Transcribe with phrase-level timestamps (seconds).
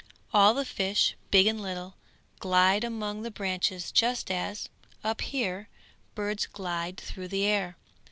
[0.33, 1.93] All the fish, big and little,
[2.39, 4.67] glide among the branches just as,
[5.03, 5.69] up here,
[6.15, 7.77] birds glide through the air.